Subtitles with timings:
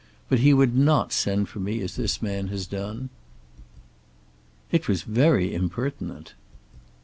[0.29, 3.11] But he would not send for me as this man has done."
[4.71, 6.33] "It was very impertinent."